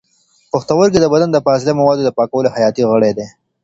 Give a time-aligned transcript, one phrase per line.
[0.51, 3.27] پښتورګي د بدن د فاضله موادو د پاکولو حیاتي غړي دي.